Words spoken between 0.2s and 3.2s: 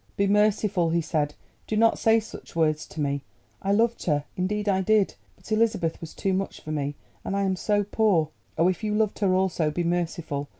merciful," he said, "do not say such words to